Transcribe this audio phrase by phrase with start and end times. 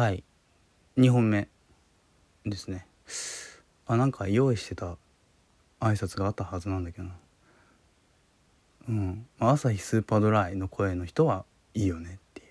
[0.00, 0.24] はい。
[0.96, 1.46] 2本目
[2.46, 2.86] ですね。
[3.86, 4.96] あなんか用意してた
[5.78, 7.16] 挨拶があったはずなんだけどな。
[8.88, 9.26] うん。
[9.38, 11.44] ま朝日スーパードライの声の人は
[11.74, 12.44] いいよねってい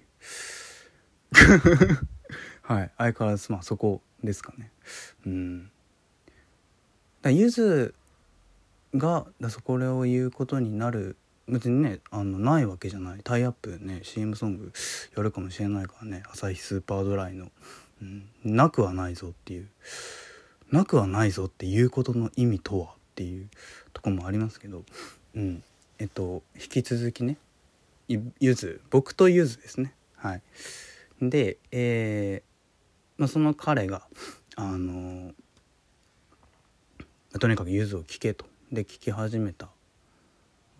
[1.95, 2.07] う。
[2.61, 2.91] はい。
[2.99, 4.71] 相変わらずまあそこですかね。
[5.25, 5.71] うん。
[7.23, 7.95] だゆず
[8.93, 11.17] がだそこれを言うことになる
[11.49, 13.19] 別にねあのないわけじゃない。
[13.23, 14.71] タイアップね CM ソング
[15.15, 17.51] やるかもしれないからね「朝日スーパードライの」
[18.01, 19.67] うん、なくはないぞっていう。
[20.71, 23.49] なくはないぞっていうことの意味とはっていう。
[23.93, 24.83] とこもありますけど、
[25.35, 25.63] うん、
[25.97, 27.37] えっと引き続きね。
[28.07, 28.81] ゆず。
[28.89, 29.93] 僕とゆずですね。
[30.15, 30.41] はい。
[31.21, 34.03] でえー、まあ、その彼が
[34.55, 35.33] あの
[37.39, 38.45] とにかくゆずを聴けと。
[38.71, 39.69] で聴き始めた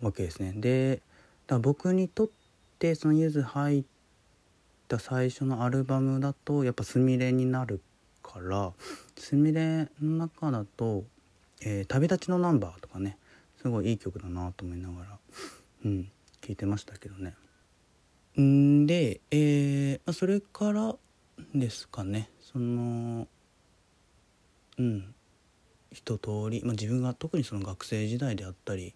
[0.02, 1.02] わけですねで
[1.46, 2.28] だ僕にとっ
[2.78, 3.84] てそのゆず入っ
[4.88, 7.80] た最初のアルバムだとやっぱすみれになる
[8.22, 8.72] から
[9.16, 11.04] すみれの中だと
[11.62, 13.18] 「えー、旅立ちのナンバー」とかね
[13.60, 15.18] すごいいい曲だなと思いながら
[15.84, 17.34] うん聴いてましたけどね。
[18.40, 20.96] んで、えー、それから
[21.54, 23.26] ですかねその
[24.78, 25.14] うん
[25.92, 28.94] 一通り、まあ、自分が特にその学生時代であったり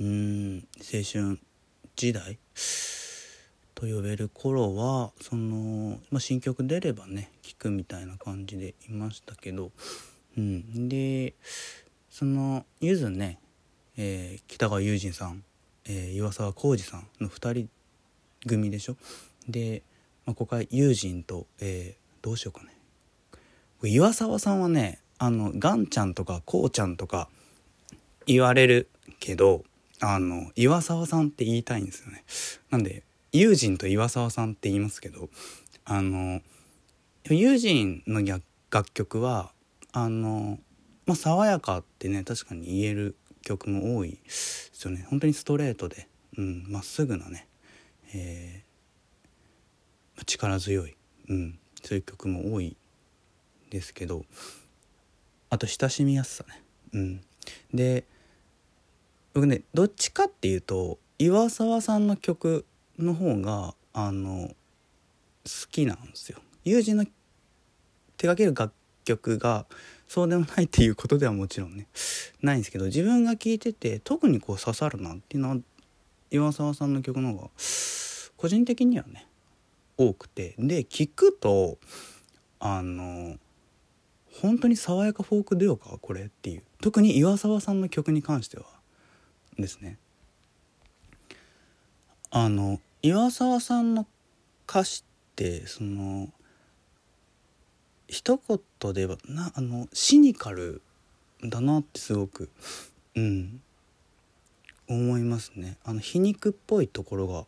[0.00, 1.38] うん青春
[1.94, 2.38] 時代？
[3.74, 9.72] と呼べる頃はその、まあ、新曲出ればね聴くみたいな感じでいましたけど、
[10.36, 11.34] うん、で
[12.10, 13.38] そのゆずね、
[13.96, 15.44] えー、北川悠仁さん、
[15.86, 17.68] えー、岩沢浩二さんの2人
[18.46, 18.96] 組でしょ？
[19.48, 19.82] で、
[20.26, 22.74] まあ、ここは友人と、えー、どうしようかね。
[23.82, 27.30] 岩沢さんはねあのガンちゃんとかこうちゃんとか
[28.26, 28.90] 言われる
[29.20, 29.64] けど
[30.00, 32.24] あの岩沢さんって言いたいんですよね。
[32.70, 35.28] なんで友人と岩沢さんって言いますけど
[35.84, 36.40] あの
[37.24, 38.20] 友人の
[38.70, 39.52] 楽曲は
[39.92, 40.58] あの、
[41.06, 45.06] まあ、爽やかってね確かに言える曲も多いですよね。
[45.10, 47.46] 本当にストレートで、うん、まっすぐなね、
[48.14, 50.96] えー、力強い、
[51.28, 52.76] うん、そういう曲も多い
[53.70, 54.24] ですけど
[55.50, 56.62] あと親しみやすさね。
[56.92, 57.20] うん、
[57.72, 58.04] で
[59.34, 62.64] 僕ねどっちかっていうと岩沢さんの曲
[62.98, 64.48] の方があの
[65.44, 66.38] 好きなんですよ。
[66.64, 67.12] 友人の手
[68.26, 68.72] 掛ける楽
[69.04, 69.66] 曲が
[70.08, 71.86] そうでもないっていうことではもちろんね
[72.42, 75.56] ないんですけど自分が聴いてて特にこう刺さるなっていうのは
[76.30, 77.50] 岩沢さんの曲の方が
[78.36, 79.26] 個人的にはね
[79.96, 80.54] 多くて。
[80.58, 81.78] で聴くと
[82.58, 83.36] あの
[84.40, 86.62] 本当に爽やかフォークデュオかこれっていう。
[86.80, 88.79] 特に岩沢さんの曲に関しては。
[89.60, 89.98] ですね。
[92.30, 94.06] あの岩沢さんの
[94.68, 96.28] 歌詞ってその
[98.06, 98.40] 一
[98.80, 100.82] 言ではなあのシニカル
[101.42, 102.50] だなってすごく
[103.14, 103.60] うん
[104.88, 105.76] 思いますね。
[105.84, 107.46] あの皮肉っぽいところが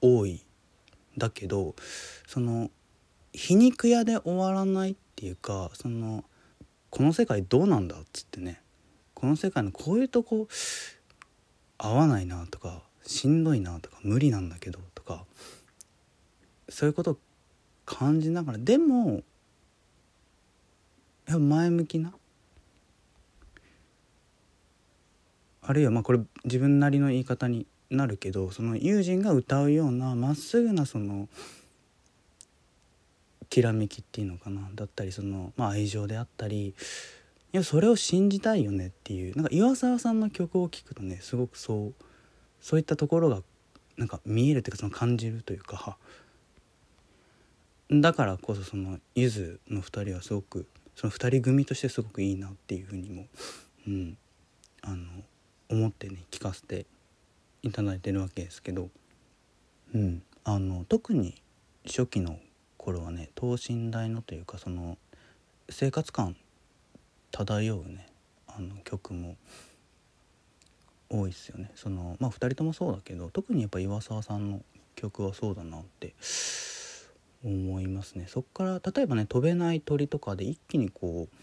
[0.00, 0.44] 多い
[1.16, 1.74] だけど
[2.26, 2.70] その
[3.32, 6.24] 皮肉屋で終わらないっていうかその
[6.90, 8.60] この世界どうなんだっつってね
[9.14, 10.48] この世界のこういうとこ
[11.78, 15.24] 合わないなとかしんどいなとか無理なんだけどとか
[16.68, 17.18] そういうことを
[17.84, 19.22] 感じながらでも
[21.26, 22.12] や前向きな
[25.62, 31.28] あるいはまあこれ自分なりの言い方になるけどその友人が歌うようなまっすぐなその
[33.48, 36.74] きらめきっていうのかなだったりその、まあ、愛情であったり
[37.56, 42.04] やそれを信じたいよねっていうなんか岩沢さんの曲を聴くとねすごくそう
[42.60, 43.42] そういったところが
[43.96, 45.96] なんか見えるというかその感じるというか
[47.92, 50.66] だからこそそのゆずの2人はすごく
[50.96, 53.26] その2人組としてすごくいいなっていうふうにも、
[53.86, 54.16] うん、
[54.82, 55.06] あの
[55.68, 56.86] 思ってね聞かせて
[57.62, 58.88] いただいてるわけですけど、
[59.94, 61.40] うん、あの特に
[61.86, 62.40] 初期の
[62.78, 64.98] 頃はね等身大のというかその
[65.70, 66.36] 生活感
[67.36, 68.06] 漂うね。
[68.46, 69.36] あの曲も。
[71.10, 71.70] 多いですよね。
[71.74, 74.62] そのまあ2人ともそうだけど特にやっぱ岩沢さんの
[74.96, 76.14] 曲はそうだなって。
[77.44, 78.26] 思いますね。
[78.26, 81.36] そっから例えばね「飛べない鳥」とかで一気にこう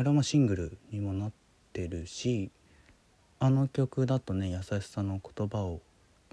[0.00, 1.32] あれはまシングルにもなっ
[1.72, 2.50] てるし
[3.38, 5.80] あの曲だとね優しさの言葉を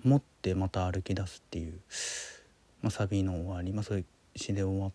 [0.03, 1.79] 持ってまた歩き出すっていう、
[2.81, 4.05] まあ、サビの終わり、まあ、そういう
[4.35, 4.91] 詩で終わ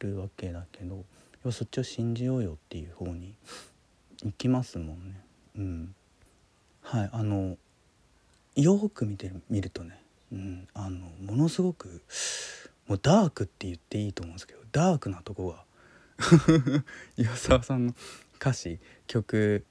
[0.00, 1.04] るわけだけど
[1.50, 3.34] そっちを信じようよっていう方に
[4.24, 5.20] 行きますもんね。
[5.56, 5.94] うん、
[6.82, 7.56] はいあの
[8.56, 10.00] よく見てみるとね、
[10.32, 12.02] うん、あのものすごく
[12.88, 15.64] もうダークって言っていいと思うんですけどダークなとこが
[17.16, 17.94] 岩沢さんの
[18.36, 19.64] 歌詞曲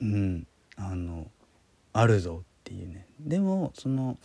[0.00, 0.46] うん
[0.76, 1.30] あの
[1.92, 4.18] あるぞっていうねでもその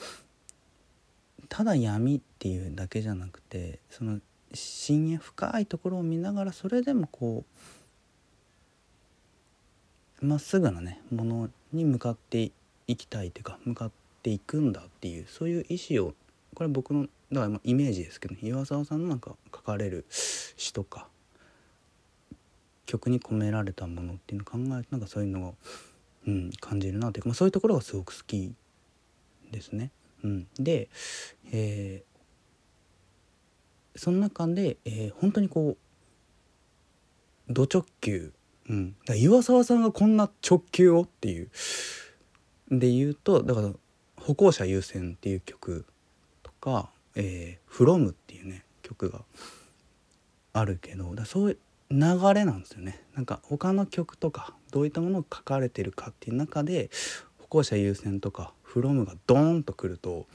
[1.49, 4.19] ただ闇っていうだけじゃなくてその
[4.53, 7.44] 深淵深いところを見ながらそれでもこ
[10.21, 12.51] うまっすぐなねものに向かって
[12.88, 13.91] いきたいというか向かっ
[14.23, 16.13] ていくんだっていうそういう意思を
[16.55, 21.07] これ僕のだからイメージですけど、ね、岩沢さんのなんか書かれる詩とか
[22.85, 25.55] 曲に込められたものっていうのを考えるとなんかそういうのを、
[26.25, 28.53] うん、感じるなというか、まあ、そういうところがすごく好き
[29.51, 29.91] ですね。
[30.23, 30.89] うん、で、
[31.51, 32.16] えー、
[33.97, 35.77] その中で、えー、本当にこ
[37.49, 38.33] うド直球、
[38.69, 41.49] うん、だ岩沢さんがこんな直球をっていう。
[42.69, 43.71] で言うとだから
[44.17, 45.85] 「歩行者優先」っていう曲
[46.44, 49.23] とか「えー、from」っていうね曲が
[50.51, 51.57] あるけどだそういう
[51.89, 51.97] 流
[52.33, 53.01] れなんですよね。
[53.15, 56.89] なんか他の曲とかどういったものが書かれてるかっていう中で
[57.38, 60.27] 歩行者優先とかフロムがドーンとくると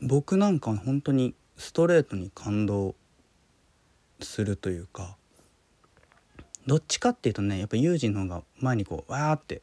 [0.00, 2.94] 僕なんか本当にストレートに感動
[4.20, 5.16] するというか
[6.66, 9.62] どっちかっていうとねやっぱユージの方が前にこうわーって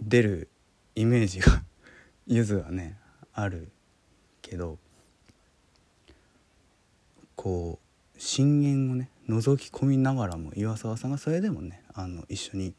[0.00, 0.48] 出る
[0.94, 1.62] イメージが
[2.26, 2.98] ゆずはね
[3.32, 3.70] ある
[4.42, 4.78] けど
[7.34, 7.78] こ
[8.14, 12.74] う深淵をね覗き込みながらも岩沢さんがそれでもねあの一緒に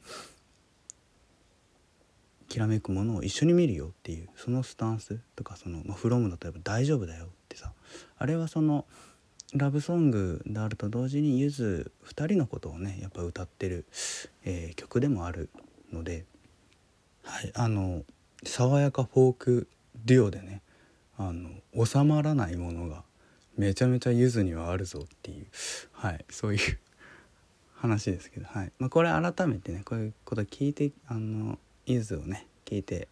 [2.48, 7.30] きらめくものを一緒に見るよっていうそのスタンスとかその「まあ、フロムだとやっぱ大丈夫だよ」
[8.18, 8.86] あれはその
[9.54, 13.86] ラブソングであると同時にゆず2人のことをねやっぱ歌ってる、
[14.46, 15.50] えー、曲でもある
[15.92, 16.26] ので、
[17.24, 18.04] はい、あの
[18.44, 19.68] 爽やかフォーク
[20.06, 20.62] デュオでね
[21.18, 21.50] あの
[21.86, 23.04] 収まらないものが
[23.56, 25.46] めちゃめちゃゆずにはあるぞっていう、
[25.92, 26.80] はい、そういう
[27.76, 28.72] 話ですけど、はい。
[28.80, 33.08] まあ、これ改めてねこういうこと聞いてあのゆずをね聞いて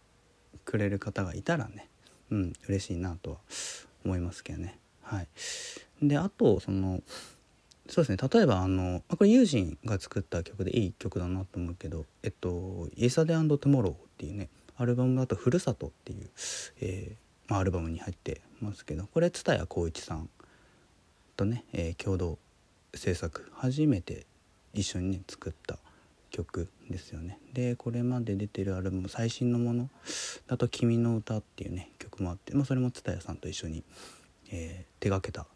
[0.64, 1.88] くれる方がいたらね
[2.30, 3.38] うん嬉しいなとは
[4.04, 4.78] 思いますけどね。
[5.02, 5.28] はい。
[6.02, 7.02] であとその
[7.88, 8.28] そうですね。
[8.32, 16.30] 例えばあのこれユージンが作った曲でいい曲だなと思うけどえっと「イエサデートゥモロー」っていうねアルバムだと「ふるさと」っていう、
[16.80, 20.30] えーまあ、アルバムに入ってますけどこれ蔦谷好一さん
[21.36, 22.38] とね、えー、共同
[22.94, 24.26] 制作初めて
[24.72, 25.78] 一緒にね作った
[26.30, 27.38] 曲ですよね。
[27.52, 29.90] でこれまで出てるアルバム最新のもの
[30.46, 33.84] だと「君の歌」っていうね曲もあって、まあ、それも蔦谷さんと一緒に、
[34.50, 35.46] えー、手がけた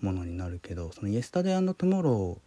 [0.00, 2.40] ものになるけどその「イエスタデートゥモロ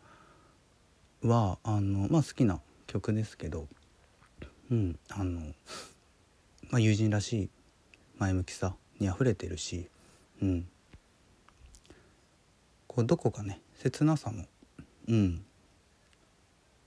[1.24, 3.68] ーはあのまあ好きな曲ですけど
[4.70, 5.42] うんあの、
[6.70, 7.50] まあ、友人らしい
[8.18, 9.90] 前向きさにあふれてるし
[10.42, 10.68] うん。
[12.88, 14.46] こうどこかね切なさも
[15.08, 15.46] うん。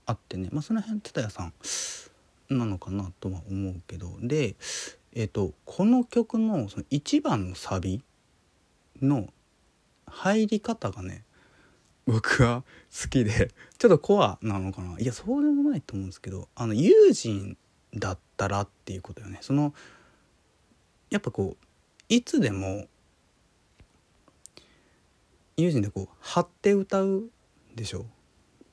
[0.06, 1.52] あってね、まあ、その辺蔦屋さん
[2.50, 4.54] なのかなとは思うけどで、
[5.14, 8.02] えーと、この曲のその1番のサビ
[9.00, 9.28] の
[10.06, 11.24] 入り方がね
[12.06, 12.64] 僕は
[13.02, 14.98] 好きでちょっとコアなのかな。
[14.98, 17.56] いやそうでもないと思うんですけどあの友人
[17.94, 19.38] だったらっていうことよね。
[19.40, 19.72] その
[21.10, 21.64] やっぱこう
[22.08, 22.86] いつでも
[25.56, 27.30] 友人でこう張って歌う
[27.74, 28.04] でしょ。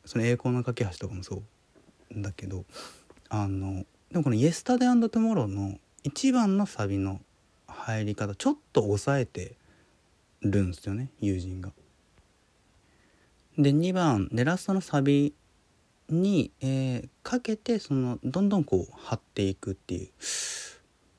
[0.06, 2.66] その栄光の架け橋とかもそうだけど
[3.30, 7.22] あのでもこの「イエスタデートゥモロー」の1番のサビの
[7.68, 9.56] 入り方ちょっと抑えて
[10.42, 11.72] るんですよね友人が。
[13.58, 15.34] で2番でラストのサビ
[16.10, 20.10] に、えー、かけてそのどんどんこう張っていくっていう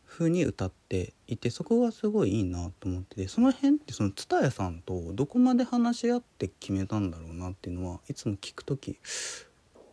[0.06, 8.98] 風に歌っていてそこがすごいいいなと思っててその辺ってその蔦屋さんとどこまで話し合って決めたんだろうなっていうのはいつも聞く時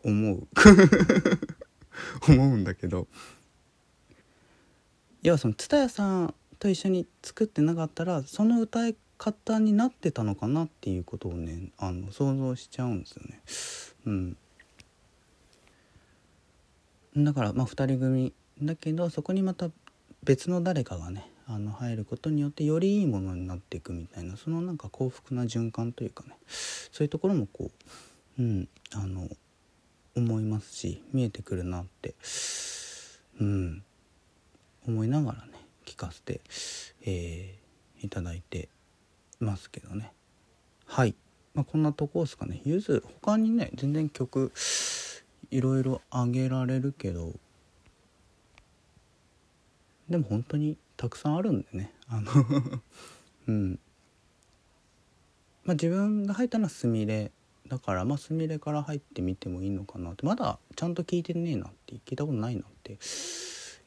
[0.04, 0.48] 思う
[2.28, 3.08] 思うんだけど
[5.22, 14.38] 要はその蔦屋さんと一緒に作ってなかったらその歌い方になってたのかなっていうことをねあの想像しちゃうんですよね。
[17.16, 19.70] うん、だからまあ2人組だけどそこにまた
[20.24, 27.72] 別の誰かがねあの入ることによってよりいいものになっていくみたいなそのなんか幸福な循環というかねそういうところもこ
[28.38, 29.28] ううんあの
[30.16, 32.16] 思いますし見えてくるなって。
[33.42, 33.84] うん。
[34.88, 35.54] 思いながらね
[35.86, 36.42] 聞かせて、
[37.06, 38.70] えー、いただいて
[39.40, 40.12] ますけどね。
[40.86, 41.16] はい、
[41.54, 42.62] まあ、こんなとこですかね。
[42.66, 44.52] ゆず他にね全然曲
[45.52, 47.34] いろいろあげられるけど
[50.10, 51.94] でも本当にたくさんあるんでね。
[52.08, 52.32] あの
[53.48, 53.80] うん。
[55.64, 57.32] まあ、自分が入ったのはすみれ
[57.68, 60.26] だからまあすみれから入ってみてもいいのかなって。
[60.26, 62.98] まだちゃんと聞いてねえなって聞いたことないなって。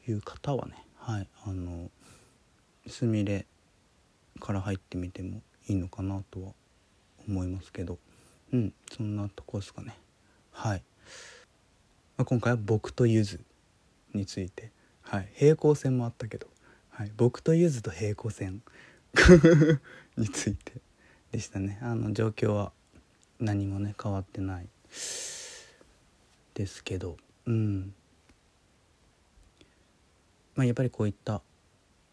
[0.07, 1.89] いう方はねはいあの
[2.87, 3.45] すみれ
[4.39, 6.51] から入ってみてもいいのかなとは
[7.27, 7.97] 思いますけど
[8.51, 9.97] うんそんなとこですかね。
[10.51, 10.83] はい、
[12.17, 13.41] まあ、今回は僕とゆず
[14.13, 16.47] についてはい平行線もあったけど、
[16.91, 18.61] はい、僕とゆずと平行線
[20.17, 20.73] について
[21.31, 21.79] でしたね。
[21.81, 22.71] あの状況は
[23.39, 24.67] 何もね変わってない
[26.53, 27.93] ですけどうん。
[30.55, 31.41] まあやっぱりこういった、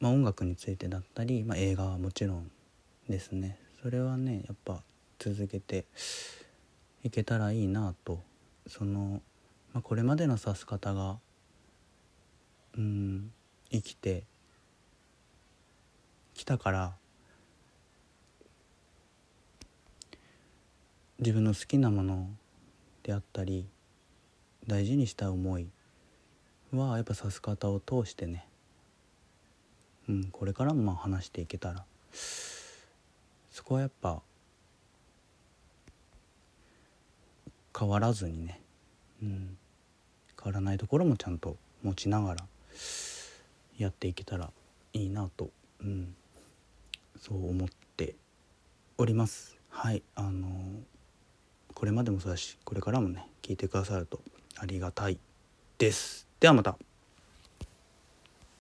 [0.01, 2.51] まあ、音楽についてだったり、まあ、映画はもちろん
[3.09, 3.59] ですね。
[3.83, 4.83] それはねやっぱ
[5.19, 5.85] 続けて
[7.03, 8.21] いけたらいいなと。
[8.67, 9.21] その、
[9.73, 11.19] まあ、これまでの指す方が
[12.77, 13.33] うん
[13.71, 14.25] 生きて
[16.35, 16.93] きたから
[21.19, 22.29] 自分の好きなもの
[23.03, 23.67] であったり
[24.67, 25.69] 大事にした思い
[26.79, 28.47] はやっぱ指す方を通してね、
[30.09, 31.85] うん、これからもまあ話していけたら
[33.51, 34.23] そこはやっぱ
[37.79, 38.61] 変わらずにね、
[39.23, 39.57] うん、
[40.43, 42.45] 変わらないところもちゃんと持ちながら
[43.79, 44.51] やっていけたら
[44.93, 45.51] いいなと、
[45.83, 46.15] うん、
[47.19, 48.15] そう思って
[48.99, 49.57] おります。
[49.71, 50.49] はいあの
[51.75, 54.21] これまでもそうだしこれからもね聞いてくださると
[54.57, 55.19] ありがたい
[55.79, 56.30] です。
[56.41, 56.90] ではまた。